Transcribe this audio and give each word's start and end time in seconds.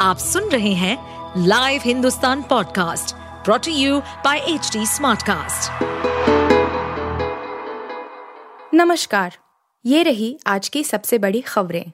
आप 0.00 0.18
सुन 0.18 0.44
रहे 0.44 0.72
हैं 0.72 1.44
live 1.46 1.80
Hindustan 1.84 2.42
podcast 2.42 3.14
brought to 3.44 3.72
you 3.72 3.98
by 4.00 4.38
H 4.38 4.70
smartcast. 4.76 5.82
नमस्कार, 8.74 9.36
ये 9.84 10.02
रही 10.02 10.38
आज 10.46 10.68
की 10.68 10.84
सबसे 10.84 11.18
बड़ी 11.18 11.40
खबरें। 11.40 11.84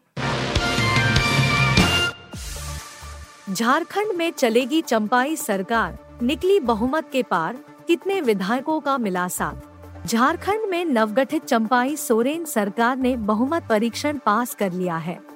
झारखंड 3.52 4.16
में 4.16 4.30
चलेगी 4.30 4.82
चंपाई 4.82 5.36
सरकार, 5.36 5.98
निकली 6.23 6.61
बहुमत 6.61 7.11
के 7.12 7.23
पार, 7.23 7.57
कितने 7.86 8.20
विधायकों 8.20 8.80
का 8.80 8.98
मिला 8.98 9.29
साथ 9.29 10.07
झारखंड 10.07 10.70
में 10.70 10.84
नवगठित 10.84 11.45
चंपाई 11.45 11.96
सोरेन 11.96 12.45
सरकार 12.45 12.96
ने 12.96 13.16
बहुमत 13.16 13.66
परीक्षण 13.68 14.18
पास 14.18 14.54
कर 14.54 14.73
लिया 14.73 14.96
है। 14.96 15.36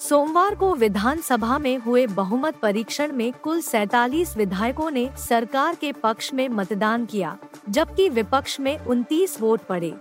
सोमवार 0.00 0.54
को 0.54 0.74
विधानसभा 0.74 1.58
में 1.58 1.78
हुए 1.78 2.06
बहुमत 2.06 2.56
परीक्षण 2.56 3.12
में 3.12 3.32
कुल 3.32 3.60
सैतालीस 3.60 4.36
विधायकों 4.36 4.90
ने 4.90 5.10
सरकार 5.18 5.74
के 5.74 5.92
पक्ष 5.92 6.34
में 6.34 6.48
मतदान 6.48 7.06
किया, 7.06 7.36
जबकि 7.68 8.08
विपक्ष 8.08 8.60
में 8.60 8.78
29 8.78 9.40
वोट 9.40 9.60
पड़े। 9.60 9.94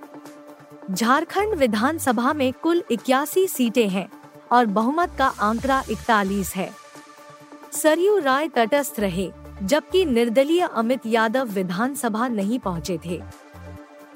झारखंड 0.92 1.56
विधानसभा 1.56 2.34
में 2.34 2.54
कुल 2.54 2.84
इक्यासी 2.92 3.48
सीटें 3.48 3.90
हैं 3.90 4.10
और 4.52 4.66
बहुमत 4.66 5.12
का 5.18 5.28
आंकड़ा 5.28 5.84
इकतालीस 5.90 6.56
है। 6.56 6.72
सरयू 7.72 8.18
राय 8.20 8.48
तटस्थ 8.48 9.00
रहे, 9.00 9.32
जबकि 9.64 10.06
निर्दलीय 10.06 10.62
अमित 10.62 11.06
यादव 11.06 11.48
विधानसभा 11.48 12.28
नहीं 12.28 12.60
पहुँचे 12.60 13.00
थे। 13.06 13.22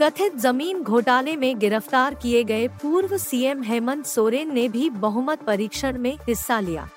कथित 0.02 0.36
ज़मीन 0.36 0.82
घोटाले 0.84 1.36
में 1.36 1.60
गिरफ़्तार 1.60 2.14
किए 2.14 2.44
गए 2.44 2.68
पूर्व 2.82 3.18
सीएम 3.18 3.62
हेमंत 3.64 4.06
सोरेन 4.06 4.54
ने 4.54 4.68
भी 4.70 4.90
बहुमत 4.90 5.42
परीक्षण 5.42 5.98
में 5.98 6.16
हिस्सा 6.28 6.60
लिया। 6.60 6.88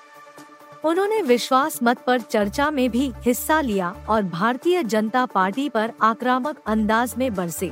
उन्होंने 0.85 1.21
विश्वास 1.21 1.79
मत 1.83 1.99
पर 2.07 2.21
चर्चा 2.21 2.69
में 2.71 2.89
भी 2.91 3.11
हिस्सा 3.17 3.59
लिया 3.61 3.93
और 4.09 4.23
भारतीय 4.23 4.83
जनता 4.83 5.25
पार्टी 5.25 5.67
पर 5.69 5.91
आक्रामक 6.01 6.61
अंदाज 6.67 7.13
में 7.17 7.33
बरसे। 7.35 7.71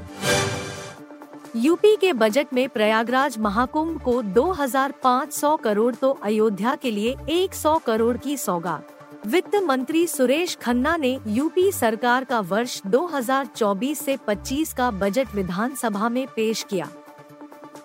यूपी 1.56 1.96
के 1.96 2.14
बजट 2.14 2.54
में 2.54 2.68
प्रयागराज 2.70 3.38
महाकुंभ 3.40 4.02
को 4.02 4.22
2,500 4.34 5.56
करोड़ 5.58 5.94
तो 5.96 6.12
अयोध्या 6.24 6.76
के 6.76 6.92
लिए 6.92 7.16
100 7.30 7.78
करोड़ 7.86 8.18
की 8.18 8.38
सौगात। 8.38 8.95
वित्त 9.28 9.56
मंत्री 9.56 10.08
सुरेश 10.08 10.56
खन्ना 10.56 10.98
ने 10.98 11.20
यूपी 11.28 11.72
सरकार 11.72 12.24
का 12.24 12.40
वर्ष 12.40 12.82
2024 12.86 13.96
से 13.96 14.18
25 14.18 14.74
का 14.74 14.92
बजट 14.92 15.28
विधानसभा 15.36 16.10
में 16.10 16.28
पेश 16.36 16.66
किया। 16.70 16.90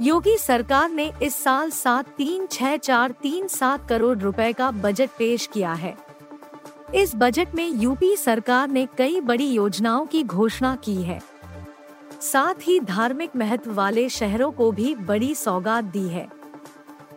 योगी 0.00 0.36
सरकार 0.38 0.90
ने 0.90 1.12
इस 1.22 1.42
साल 1.42 1.70
सात 1.70 2.08
तीन 2.08 2.46
छह 2.46 2.76
चार 2.76 3.10
तीन 3.10 3.48
सात 3.48 3.88
करोड़ 3.88 4.18
रुपए 4.18 4.52
का 4.52 4.70
बजट 4.70 5.10
पेश 5.18 5.48
किया 5.52 5.72
है। 5.72 5.96
इस 6.94 7.12
बजट 7.16 7.54
में 7.54 7.68
यूपी 7.68 8.16
सरकार 8.16 8.68
ने 8.68 8.86
कई 8.98 9.20
बड़ी 9.20 9.48
योजनाओं 9.50 10.06
की 10.06 10.22
घोषणा 10.22 10.76
की 10.76 11.02
है। 11.02 11.20
साथ 12.20 12.68
ही 12.68 12.80
धार्मिक 12.80 13.36
महत्व 13.36 13.72
वाले 13.72 14.08
शहरों 14.08 14.52
को 14.52 14.72
भी 14.72 14.94
बड़ी 14.94 15.34
सौगात 15.34 15.84
दी 15.84 16.08
है। 16.08 16.28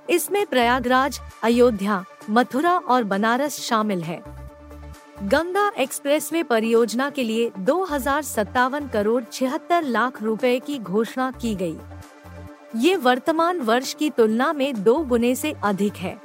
इसमें 0.10 0.46
प्रयागराज, 0.46 1.22
अयोध्या 1.44 2.04
मथुरा 2.30 2.74
और 2.74 3.04
बनारस 3.04 3.60
शामिल 3.60 4.04
है। 4.04 4.22
गंगा 5.24 5.72
एक्सप्रेसवे 5.80 6.44
परियोजना 6.44 7.10
के 7.10 7.24
लिए 7.24 7.52
दो 7.60 7.84
हज़ार 7.84 8.22
सत्तावन 8.22 8.88
करोड़ 8.88 9.24
छिहत्तर 9.24 9.84
लाख 9.84 10.22
रुपए 10.24 10.60
की 10.60 10.78
घोषणा 10.80 11.32
की 11.32 11.56
गई। 11.56 11.78
ये 12.76 12.96
वर्तमान 12.96 13.60
वर्ष 13.60 13.94
की 13.94 14.10
तुलना 14.10 14.52
में 14.54 14.84
दो 14.84 14.96
गुने 15.04 15.34
से 15.36 15.54
अधिक 15.64 15.96
है। 15.96 16.18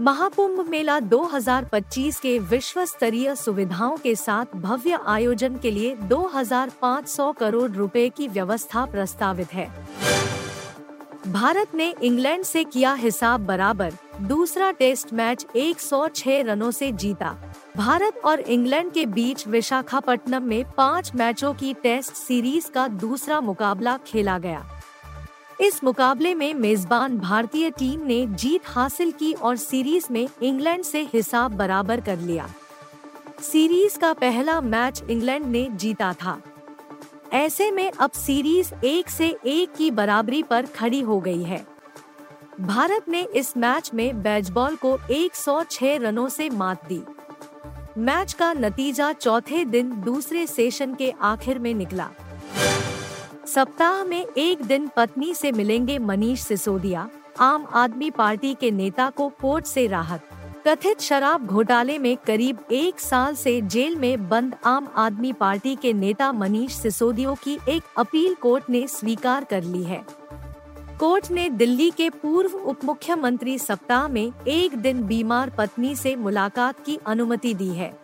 महाकुंभ 0.00 0.60
मेला 0.68 0.98
2025 1.00 2.20
के 2.20 2.38
विश्व 2.38 2.84
स्तरीय 2.84 3.34
सुविधाओं 3.34 3.96
के 3.96 4.14
साथ 4.14 4.56
भव्य 4.56 4.98
आयोजन 5.06 5.56
के 5.56 5.70
लिए 5.70 5.94
2,500 6.08 7.32
करोड़ 7.32 7.70
रुपए 7.70 8.08
की 8.08 8.28
व्यवस्था 8.28 8.84
प्रस्तावित 8.84 9.54
है। 9.54 9.68
भारत 11.26 11.74
ने 11.74 11.94
इंग्लैंड 12.02 12.44
से 12.44 12.64
किया 12.64 12.92
हिसाब 12.94 13.46
बराबर 13.46 13.92
दूसरा 14.20 14.70
टेस्ट 14.70 15.12
मैच 15.12 15.46
106 15.56 16.42
रनों 16.42 16.70
से 16.70 16.92
जीता। 16.92 17.54
भारत 17.76 18.20
और 18.24 18.40
इंग्लैंड 18.40 18.92
के 18.92 19.06
बीच 19.06 19.48
विशाखापट्टनम 19.48 20.42
में 20.42 20.64
पाँच 20.76 21.14
मैचों 21.14 21.54
की 21.54 21.74
टेस्ट 21.74 22.12
सीरीज़ 22.12 22.70
का 22.70 22.88
दूसरा 22.88 23.40
मुकाबला 23.40 23.98
खेला 24.06 24.38
गया। 24.38 24.68
इस 25.60 25.84
मुकाबले 25.84 26.34
में 26.34 26.54
मेजबान 26.54 27.18
भारतीय 27.18 27.70
टीम 27.70 28.06
ने 28.06 28.26
जीत 28.26 28.60
हासिल 28.66 29.12
की 29.12 29.32
और 29.32 29.56
सीरीज़ 29.56 30.06
में 30.10 30.28
इंग्लैंड 30.42 30.84
से 30.84 31.02
हिसाब 31.12 31.52
बराबर 31.52 32.00
कर 32.00 32.18
लिया। 32.18 32.48
सीरीज़ 33.40 33.98
का 33.98 34.12
पहला 34.12 34.60
मैच 34.60 35.02
इंग्लैंड 35.10 35.46
ने 35.46 35.68
जीता 35.70 36.12
था। 36.12 36.42
ऐसे 37.32 37.70
में 37.70 37.92
अब 37.98 38.10
सीरीज़ 38.10 38.74
एक 38.84 39.10
से 39.10 39.36
एक 39.46 39.74
की 39.74 39.90
बराबरी 39.90 40.42
पर 40.42 40.66
खड़ी 40.66 41.00
हो 41.00 41.20
गई 41.20 41.42
है। 41.42 41.77
भारत 42.60 43.04
ने 43.08 43.22
इस 43.22 43.56
मैच 43.56 43.90
में 43.94 44.22
बैजबॉल 44.22 44.76
को 44.76 44.98
106 45.10 45.98
रनों 45.98 46.28
से 46.28 46.50
मात 46.50 46.88
दी। 46.88 47.02
मैच 47.98 48.32
का 48.32 48.52
नतीजा 48.52 49.12
चौथे 49.12 49.64
दिन 49.64 49.90
दूसरे 50.00 50.46
सेशन 50.46 50.94
के 50.94 51.14
आखिर 51.20 51.58
में 51.58 51.74
निकला। 51.74 52.10
सप्ताह 53.46 54.04
में 54.04 54.26
एक 54.36 54.62
दिन 54.62 54.90
पत्नी 54.96 55.34
से 55.34 55.52
मिलेंगे 55.52 55.98
मनीष 55.98 56.40
सिसोदिया, 56.40 57.08
आम 57.40 57.66
आदमी 57.72 58.10
पार्टी 58.10 58.54
के 58.54 58.70
नेता 58.70 59.10
को 59.10 59.28
कोर्ट 59.28 59.64
से 59.64 59.86
राहत। 59.86 60.28
कथित 60.66 61.00
शराब 61.00 61.46
घोटाले 61.46 61.98
में 61.98 62.16
करीब 62.16 62.58
एक 62.72 63.00
साल 63.00 63.34
से 63.34 63.60
जेल 63.60 63.96
में 63.96 64.28
बंद 64.28 64.56
आम 64.64 64.88
आदमी 64.96 65.32
पार्टी 65.32 65.76
के 65.76 65.92
नेता 65.92 66.32
मनीष 66.32 66.72
सिसोदिया 66.72 67.34
की 67.34 67.58
एक 67.68 67.82
अपील 67.98 68.34
कोर्ट 68.34 68.70
ने 68.70 68.86
स्वीकार 68.86 69.44
कर 69.44 69.62
ली 69.62 69.82
है। 69.82 70.28
कोर्ट 71.00 71.30
ने 71.30 71.48
दिल्ली 71.50 71.90
के 71.90 72.10
पूर्व 72.10 72.54
उप 72.56 72.84
मुख्यमंत्री 72.84 73.58
सप्ताह 73.58 74.08
में 74.08 74.32
एक 74.48 74.74
दिन 74.76 75.02
बीमार 75.02 75.50
पत्नी 75.50 75.94
से 75.96 76.16
मुलाकात 76.16 76.84
की 76.86 76.98
अनुमति 77.06 77.54
दी 77.54 77.68
है। 77.68 77.98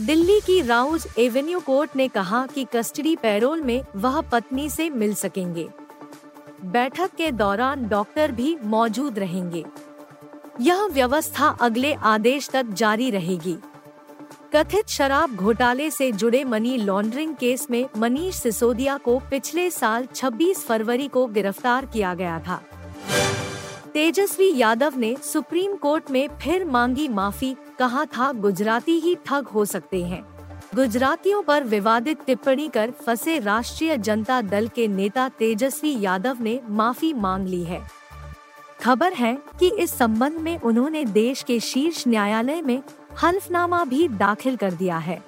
दिल्ली 0.00 0.40
की 0.40 0.60
राउज 0.60 1.06
एवेन्यू 1.18 1.60
कोर्ट 1.60 1.96
ने 1.96 2.08
कहा 2.08 2.46
कि 2.46 2.66
कस्टडी 2.76 3.16
पैरोल 3.16 3.62
में 3.62 3.84
वह 3.96 4.20
पत्नी 4.20 4.68
से 4.70 4.90
मिल 4.90 5.14
सकेंगे। 5.14 5.68
बैठक 6.64 7.10
के 7.16 7.30
दौरान 7.32 7.88
डॉक्टर 7.88 8.32
भी 8.32 8.56
मौजूद 8.64 9.18
रहेंगे। 9.18 9.64
यह 10.60 10.86
व्यवस्था 10.86 11.48
अगले 11.60 11.94
आदेश 11.94 12.50
तक 12.50 12.66
जारी 12.72 13.10
रहेगी। 13.10 13.56
कथित 14.56 14.88
शराब 14.88 15.34
घोटाले 15.36 15.90
से 15.90 16.10
जुड़े 16.12 16.44
मनी 16.44 16.76
लॉन्ड्रिंग 16.76 17.34
केस 17.34 17.66
में 17.70 17.88
मनीष 17.96 18.34
सिसोदिया 18.34 18.96
को 18.96 19.18
पिछले 19.30 19.70
साल 19.70 20.06
26 20.14 20.58
फरवरी 20.58 21.08
को 21.08 21.26
गिरफ़्तार 21.26 21.86
किया 21.86 22.14
गया 22.14 22.38
था। 22.38 22.60
तेजस्वी 23.94 24.52
यादव 24.56 24.92
ने 24.96 25.16
सुप्रीम 25.22 25.74
कोर्ट 25.76 26.10
में 26.10 26.28
फिर 26.42 26.64
मांगी 26.64 27.08
माफ़ी, 27.08 27.54
कहा 27.78 28.04
था 28.04 28.32
गुजराती 28.32 28.98
ही 29.00 29.16
ठग 29.26 29.48
हो 29.48 29.64
सकते 29.64 30.04
हैं। 30.04 30.24
गुजरातियों 30.74 31.42
पर 31.42 31.64
विवादित 31.64 32.18
टिप्पणी 32.26 32.68
कर 32.68 32.90
फंसे 33.06 33.38
राष्ट्रीय 33.38 33.96
जनता 33.98 34.40
दल 34.42 34.68
के 34.68 34.88
नेता 34.88 35.28
तेजस्वी 35.28 35.96
यादव 36.00 36.36
ने 36.40 36.60
माफ़ी 36.70 37.12
मांग 37.12 37.48
ली 37.48 37.64
है। 37.64 37.82
खबर 38.82 39.12
है 39.12 39.38
कि 39.60 39.70
इस 39.70 39.90
संबंध 39.90 40.38
में 40.38 40.58
उन्होंने 40.60 41.04
देश 41.04 41.42
के 41.42 41.60
शीर्ष 41.60 42.04
न्यायालय 42.08 42.62
में 42.62 42.82
हल्फनामा 43.22 43.84
भी 43.84 44.08
दाखिल 44.08 44.56
कर 44.56 44.72
दिया 44.72 44.98
है। 44.98 45.22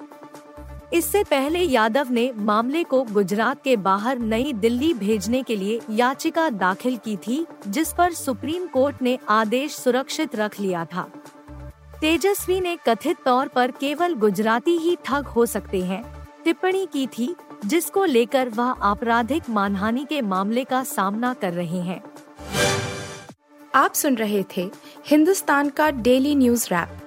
इससे 0.93 1.23
पहले 1.23 1.59
यादव 1.59 2.07
ने 2.11 2.31
मामले 2.35 2.83
को 2.83 3.03
गुजरात 3.03 3.63
के 3.63 3.75
बाहर 3.75 4.19
नई 4.19 4.53
दिल्ली 4.53 4.93
भेजने 4.93 5.43
के 5.43 5.55
लिए 5.55 5.79
याचिका 5.89 6.49
दाखिल 6.49 6.97
की 6.97 7.17
थी, 7.17 7.45
जिस 7.67 7.93
पर 7.93 8.13
सुप्रीम 8.13 8.67
कोर्ट 8.67 9.01
ने 9.01 9.17
आदेश 9.29 9.75
सुरक्षित 9.75 10.35
रख 10.35 10.59
लिया 10.59 10.85
था। 10.85 11.09
तेजस्वी 12.01 12.61
ने 12.61 12.77
कथित 12.87 13.17
तौर 13.25 13.47
पर 13.47 13.71
केवल 13.71 14.13
गुजराती 14.13 14.77
ही 14.77 14.97
ठग 15.05 15.25
हो 15.25 15.45
सकते 15.45 15.81
हैं, 15.81 16.03
टिप्पणी 16.43 16.85
की 16.85 17.07
थी, 17.07 17.35
जिसको 17.65 18.05
लेकर 18.05 18.49
वह 18.49 18.71
आपराधिक 18.81 19.49
मानहानि 19.49 20.05
के 20.05 20.21
मामले 20.21 20.63
का 20.63 20.83
सामना 20.83 21.33
कर 21.33 21.53
रहे 21.53 21.81
हैं। 21.81 22.01
आप 23.75 23.93
सुन 23.93 24.15
रहे 24.15 24.43
थे 24.57 24.71
हिंदुस्तान 25.05 25.69
का 25.69 25.89
डेली 25.91 26.35
न्यूज़ 26.35 26.67
रैप। 26.71 27.06